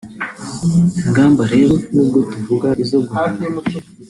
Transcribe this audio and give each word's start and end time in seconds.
Ingamba 1.07 1.43
rero 1.53 1.73
nubwo 1.91 2.19
tuvuga 2.31 2.67
izo 2.83 2.97
guhana 3.05 3.43